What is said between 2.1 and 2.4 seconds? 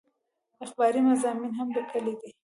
دي